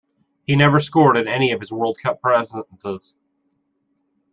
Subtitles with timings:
[0.47, 3.13] He never scored in any of his World Cup presences.